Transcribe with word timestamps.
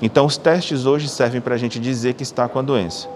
Então, 0.00 0.26
os 0.26 0.36
testes 0.36 0.84
hoje 0.84 1.08
servem 1.08 1.40
para 1.40 1.54
a 1.54 1.58
gente 1.58 1.78
dizer 1.78 2.14
que 2.14 2.22
está 2.22 2.48
com 2.48 2.58
a 2.58 2.62
doença. 2.62 3.08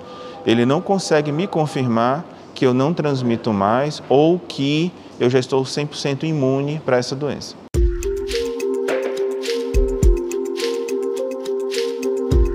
Ele 0.47 0.65
não 0.65 0.81
consegue 0.81 1.31
me 1.31 1.47
confirmar 1.47 2.25
que 2.55 2.67
eu 2.67 2.73
não 2.73 2.95
transmito 2.95 3.53
mais 3.53 4.03
ou 4.09 4.39
que 4.39 4.91
eu 5.19 5.29
já 5.29 5.39
estou 5.39 5.63
100% 5.63 6.25
imune 6.25 6.81
para 6.85 6.97
essa 6.97 7.15
doença. 7.15 7.55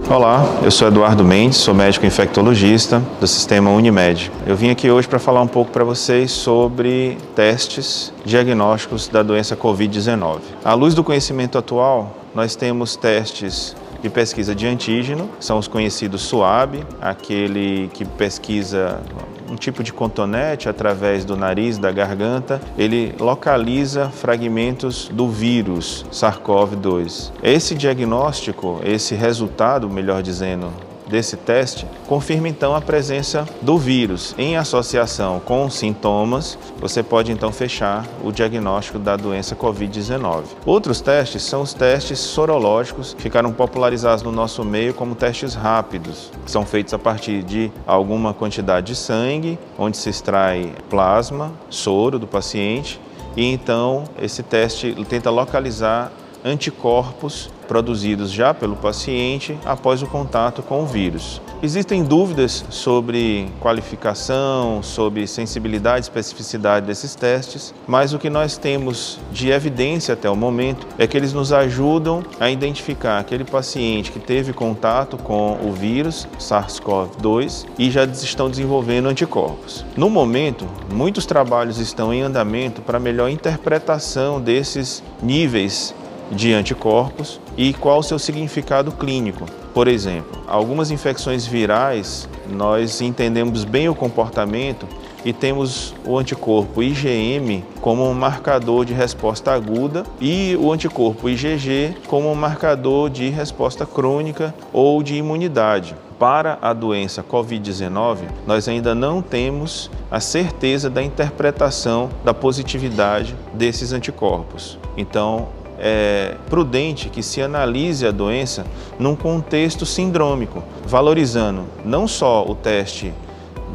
Olá, 0.07 0.45
eu 0.63 0.69
sou 0.69 0.87
Eduardo 0.87 1.23
Mendes, 1.23 1.57
sou 1.57 1.73
médico 1.73 2.05
infectologista 2.05 3.01
do 3.19 3.27
sistema 3.27 3.71
Unimed. 3.71 4.31
Eu 4.45 4.55
vim 4.55 4.69
aqui 4.69 4.89
hoje 4.89 5.07
para 5.07 5.17
falar 5.19 5.41
um 5.41 5.47
pouco 5.47 5.71
para 5.71 5.83
vocês 5.83 6.31
sobre 6.31 7.17
testes 7.35 8.13
diagnósticos 8.23 9.07
da 9.07 9.23
doença 9.23 9.57
Covid-19. 9.57 10.39
À 10.63 10.73
luz 10.73 10.93
do 10.93 11.03
conhecimento 11.03 11.57
atual, 11.57 12.15
nós 12.35 12.55
temos 12.55 12.95
testes 12.95 13.75
de 14.05 14.09
pesquisa 14.11 14.53
de 14.53 14.67
antígeno, 14.67 15.27
são 15.39 15.57
os 15.57 15.67
conhecidos 15.67 16.21
SUAB, 16.21 16.85
aquele 17.01 17.89
que 17.91 18.05
pesquisa 18.05 19.01
um 19.49 19.55
tipo 19.55 19.83
de 19.83 19.91
cotonete 19.91 20.69
através 20.69 21.25
do 21.25 21.35
nariz, 21.35 21.79
da 21.79 21.91
garganta, 21.91 22.61
ele 22.77 23.15
localiza 23.19 24.09
fragmentos 24.09 25.09
do 25.11 25.27
vírus 25.27 26.05
SARS-CoV-2. 26.11 27.31
Esse 27.41 27.73
diagnóstico, 27.73 28.79
esse 28.85 29.15
resultado, 29.15 29.89
melhor 29.89 30.21
dizendo, 30.21 30.71
desse 31.07 31.37
teste 31.37 31.87
confirma 32.07 32.47
então 32.47 32.75
a 32.75 32.81
presença 32.81 33.47
do 33.61 33.77
vírus. 33.77 34.35
Em 34.37 34.57
associação 34.57 35.39
com 35.39 35.69
sintomas, 35.69 36.57
você 36.79 37.01
pode 37.03 37.31
então 37.31 37.51
fechar 37.51 38.05
o 38.23 38.31
diagnóstico 38.31 38.99
da 38.99 39.15
doença 39.15 39.55
Covid-19. 39.55 40.43
Outros 40.65 41.01
testes 41.01 41.43
são 41.43 41.61
os 41.61 41.73
testes 41.73 42.19
sorológicos, 42.19 43.13
que 43.13 43.21
ficaram 43.21 43.51
popularizados 43.51 44.23
no 44.23 44.31
nosso 44.31 44.63
meio 44.63 44.93
como 44.93 45.15
testes 45.15 45.53
rápidos. 45.53 46.31
São 46.45 46.65
feitos 46.65 46.93
a 46.93 46.99
partir 46.99 47.43
de 47.43 47.71
alguma 47.85 48.33
quantidade 48.33 48.87
de 48.87 48.95
sangue, 48.95 49.59
onde 49.77 49.97
se 49.97 50.09
extrai 50.09 50.73
plasma, 50.89 51.51
soro 51.69 52.19
do 52.19 52.27
paciente, 52.27 52.99
e 53.35 53.45
então 53.45 54.03
esse 54.21 54.41
teste 54.43 54.95
tenta 55.09 55.29
localizar 55.29 56.11
anticorpos 56.45 57.49
produzidos 57.67 58.31
já 58.31 58.53
pelo 58.53 58.75
paciente 58.75 59.57
após 59.65 60.03
o 60.03 60.07
contato 60.07 60.61
com 60.61 60.83
o 60.83 60.85
vírus. 60.85 61.41
Existem 61.63 62.03
dúvidas 62.03 62.63
sobre 62.69 63.49
qualificação, 63.59 64.83
sobre 64.83 65.25
sensibilidade 65.25 66.01
e 66.01 66.01
especificidade 66.01 66.85
desses 66.85 67.15
testes, 67.15 67.73
mas 67.87 68.13
o 68.13 68.19
que 68.19 68.29
nós 68.29 68.55
temos 68.55 69.19
de 69.31 69.49
evidência 69.49 70.13
até 70.13 70.29
o 70.29 70.35
momento 70.35 70.85
é 70.99 71.07
que 71.07 71.17
eles 71.17 71.33
nos 71.33 71.51
ajudam 71.51 72.23
a 72.39 72.51
identificar 72.51 73.17
aquele 73.17 73.43
paciente 73.43 74.11
que 74.11 74.19
teve 74.19 74.53
contato 74.53 75.17
com 75.17 75.57
o 75.67 75.71
vírus 75.71 76.27
SARS-CoV-2 76.37 77.65
e 77.79 77.89
já 77.89 78.05
estão 78.05 78.47
desenvolvendo 78.47 79.07
anticorpos. 79.07 79.83
No 79.97 80.09
momento, 80.09 80.67
muitos 80.93 81.25
trabalhos 81.25 81.79
estão 81.79 82.13
em 82.13 82.21
andamento 82.21 82.81
para 82.83 82.99
melhor 82.99 83.29
interpretação 83.29 84.39
desses 84.39 85.01
níveis 85.23 85.95
de 86.31 86.53
anticorpos 86.53 87.39
e 87.57 87.73
qual 87.73 87.99
o 87.99 88.03
seu 88.03 88.19
significado 88.19 88.91
clínico. 88.91 89.45
Por 89.73 89.87
exemplo, 89.87 90.41
algumas 90.47 90.91
infecções 90.91 91.45
virais, 91.45 92.29
nós 92.49 93.01
entendemos 93.01 93.63
bem 93.63 93.89
o 93.89 93.95
comportamento 93.95 94.87
e 95.25 95.33
temos 95.33 95.93
o 96.05 96.17
anticorpo 96.17 96.83
IgM 96.83 97.63
como 97.81 98.07
um 98.07 98.13
marcador 98.13 98.85
de 98.85 98.93
resposta 98.93 99.51
aguda 99.51 100.03
e 100.21 100.55
o 100.61 100.71
anticorpo 100.71 101.27
IgG 101.27 101.97
como 102.07 102.31
um 102.31 102.35
marcador 102.35 103.09
de 103.09 103.27
resposta 103.29 103.85
crônica 103.85 104.53
ou 104.71 105.01
de 105.01 105.15
imunidade. 105.15 105.95
Para 106.19 106.57
a 106.61 106.71
doença 106.71 107.21
Covid-19, 107.21 108.19
nós 108.47 108.69
ainda 108.69 108.95
não 108.95 109.21
temos 109.21 109.91
a 110.09 110.21
certeza 110.21 110.89
da 110.89 111.03
interpretação 111.03 112.09
da 112.23 112.33
positividade 112.33 113.35
desses 113.53 113.91
anticorpos. 113.91 114.79
Então, 114.95 115.49
é 115.77 116.35
prudente 116.49 117.09
que 117.09 117.21
se 117.21 117.41
analise 117.41 118.05
a 118.05 118.11
doença 118.11 118.65
num 118.97 119.15
contexto 119.15 119.85
sindrômico, 119.85 120.63
valorizando 120.85 121.63
não 121.83 122.07
só 122.07 122.45
o 122.47 122.55
teste 122.55 123.13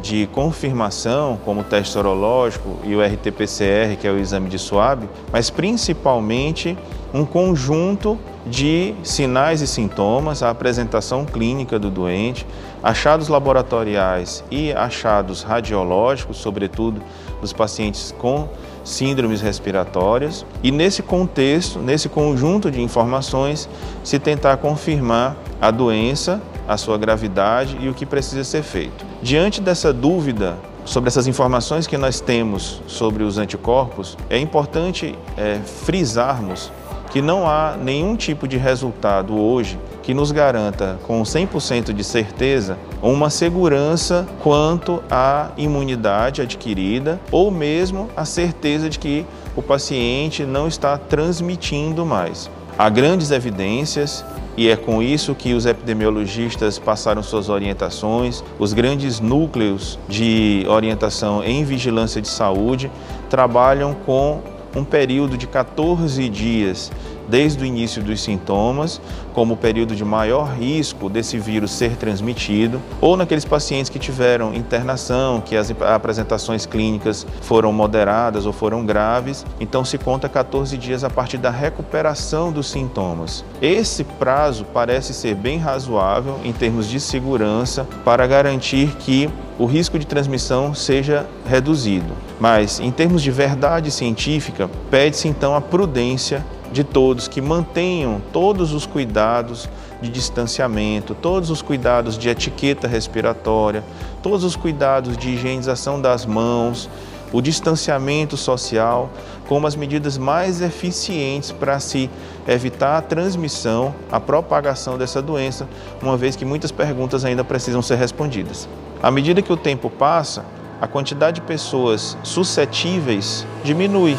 de 0.01 0.27
confirmação, 0.27 1.39
como 1.45 1.61
o 1.61 1.63
teste 1.63 1.93
sorológico 1.93 2.79
e 2.83 2.95
o 2.95 3.01
RT-PCR, 3.01 3.95
que 3.99 4.07
é 4.07 4.11
o 4.11 4.17
exame 4.17 4.49
de 4.49 4.57
SWAB, 4.57 5.07
mas 5.31 5.49
principalmente 5.49 6.75
um 7.13 7.25
conjunto 7.25 8.17
de 8.45 8.95
sinais 9.03 9.61
e 9.61 9.67
sintomas, 9.67 10.41
a 10.41 10.49
apresentação 10.49 11.25
clínica 11.25 11.77
do 11.77 11.91
doente, 11.91 12.47
achados 12.81 13.27
laboratoriais 13.27 14.43
e 14.49 14.73
achados 14.73 15.43
radiológicos, 15.43 16.37
sobretudo 16.37 17.01
dos 17.39 17.53
pacientes 17.53 18.13
com 18.17 18.49
síndromes 18.83 19.41
respiratórias, 19.41 20.45
e 20.63 20.71
nesse 20.71 21.01
contexto, 21.01 21.79
nesse 21.79 22.09
conjunto 22.09 22.71
de 22.71 22.81
informações, 22.81 23.69
se 24.03 24.19
tentar 24.19 24.57
confirmar 24.57 25.35
a 25.59 25.71
doença, 25.71 26.41
a 26.67 26.77
sua 26.77 26.97
gravidade 26.97 27.77
e 27.79 27.89
o 27.89 27.93
que 27.93 28.05
precisa 28.05 28.43
ser 28.43 28.63
feito. 28.63 29.05
Diante 29.21 29.61
dessa 29.61 29.91
dúvida 29.93 30.57
sobre 30.85 31.07
essas 31.07 31.27
informações 31.27 31.85
que 31.85 31.97
nós 31.97 32.19
temos 32.19 32.81
sobre 32.87 33.23
os 33.23 33.37
anticorpos, 33.37 34.17
é 34.29 34.37
importante 34.37 35.15
é, 35.37 35.59
frisarmos 35.65 36.71
que 37.11 37.21
não 37.21 37.47
há 37.47 37.75
nenhum 37.77 38.15
tipo 38.15 38.47
de 38.47 38.57
resultado 38.57 39.37
hoje 39.37 39.77
que 40.01 40.13
nos 40.13 40.31
garanta 40.31 40.97
com 41.03 41.21
100% 41.21 41.93
de 41.93 42.03
certeza 42.03 42.77
uma 43.01 43.29
segurança 43.29 44.25
quanto 44.41 45.03
à 45.09 45.51
imunidade 45.57 46.41
adquirida 46.41 47.19
ou 47.31 47.51
mesmo 47.51 48.09
a 48.15 48.25
certeza 48.25 48.89
de 48.89 48.97
que 48.97 49.25
o 49.55 49.61
paciente 49.61 50.43
não 50.43 50.67
está 50.67 50.97
transmitindo 50.97 52.05
mais. 52.05 52.49
Há 52.77 52.89
grandes 52.89 53.29
evidências 53.31 54.23
e 54.55 54.69
é 54.69 54.75
com 54.75 55.03
isso 55.03 55.35
que 55.35 55.53
os 55.53 55.65
epidemiologistas 55.65 56.79
passaram 56.79 57.21
suas 57.21 57.49
orientações, 57.49 58.43
os 58.57 58.73
grandes 58.73 59.19
núcleos 59.19 59.99
de 60.07 60.65
orientação 60.67 61.43
em 61.43 61.63
vigilância 61.63 62.21
de 62.21 62.27
saúde 62.27 62.89
trabalham 63.29 63.93
com 64.05 64.41
um 64.75 64.83
período 64.83 65.37
de 65.37 65.47
14 65.47 66.29
dias 66.29 66.91
desde 67.27 67.63
o 67.63 67.65
início 67.65 68.01
dos 68.01 68.21
sintomas, 68.21 69.01
como 69.33 69.53
o 69.53 69.57
período 69.57 69.95
de 69.95 70.03
maior 70.03 70.53
risco 70.53 71.09
desse 71.09 71.37
vírus 71.37 71.71
ser 71.71 71.95
transmitido, 71.95 72.81
ou 72.99 73.15
naqueles 73.15 73.45
pacientes 73.45 73.89
que 73.89 73.99
tiveram 73.99 74.53
internação, 74.53 75.41
que 75.41 75.55
as 75.55 75.71
apresentações 75.81 76.65
clínicas 76.65 77.25
foram 77.41 77.71
moderadas 77.71 78.45
ou 78.45 78.53
foram 78.53 78.85
graves, 78.85 79.45
então 79.59 79.85
se 79.85 79.97
conta 79.97 80.27
14 80.27 80.77
dias 80.77 81.03
a 81.03 81.09
partir 81.09 81.37
da 81.37 81.49
recuperação 81.49 82.51
dos 82.51 82.69
sintomas. 82.69 83.43
Esse 83.61 84.03
prazo 84.03 84.65
parece 84.73 85.13
ser 85.13 85.35
bem 85.35 85.57
razoável 85.57 86.39
em 86.43 86.51
termos 86.51 86.87
de 86.87 86.99
segurança 86.99 87.87
para 88.03 88.27
garantir 88.27 88.95
que 88.97 89.29
o 89.57 89.65
risco 89.65 89.99
de 89.99 90.07
transmissão 90.07 90.73
seja 90.73 91.25
reduzido. 91.45 92.13
Mas, 92.39 92.79
em 92.79 92.91
termos 92.91 93.21
de 93.21 93.29
verdade 93.29 93.91
científica, 93.91 94.69
pede-se 94.89 95.27
então 95.27 95.55
a 95.55 95.61
prudência 95.61 96.43
de 96.71 96.83
todos 96.83 97.27
que 97.27 97.41
mantenham 97.41 98.21
todos 98.31 98.73
os 98.73 98.85
cuidados 98.85 99.69
de 100.01 100.09
distanciamento, 100.09 101.13
todos 101.13 101.49
os 101.49 101.61
cuidados 101.61 102.17
de 102.17 102.29
etiqueta 102.29 102.87
respiratória, 102.87 103.83
todos 104.23 104.43
os 104.43 104.55
cuidados 104.55 105.17
de 105.17 105.29
higienização 105.31 106.01
das 106.01 106.25
mãos, 106.25 106.89
o 107.33 107.41
distanciamento 107.41 108.35
social 108.35 109.09
como 109.47 109.67
as 109.67 109.75
medidas 109.75 110.17
mais 110.17 110.61
eficientes 110.61 111.51
para 111.51 111.79
se 111.79 112.09
evitar 112.47 112.97
a 112.97 113.01
transmissão, 113.01 113.93
a 114.11 114.19
propagação 114.19 114.97
dessa 114.97 115.21
doença, 115.21 115.67
uma 116.01 116.15
vez 116.15 116.35
que 116.35 116.45
muitas 116.45 116.71
perguntas 116.71 117.25
ainda 117.25 117.43
precisam 117.43 117.81
ser 117.81 117.95
respondidas. 117.95 118.67
À 119.03 119.11
medida 119.11 119.41
que 119.41 119.51
o 119.51 119.57
tempo 119.57 119.89
passa, 119.89 120.45
a 120.79 120.87
quantidade 120.87 121.41
de 121.41 121.41
pessoas 121.41 122.17
suscetíveis 122.23 123.45
diminui. 123.63 124.17